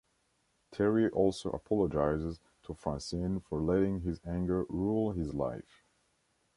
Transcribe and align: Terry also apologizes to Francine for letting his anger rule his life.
Terry 0.71 1.07
also 1.09 1.51
apologizes 1.51 2.39
to 2.63 2.73
Francine 2.73 3.39
for 3.39 3.61
letting 3.61 3.99
his 4.01 4.19
anger 4.27 4.63
rule 4.67 5.11
his 5.11 5.35
life. 5.35 5.83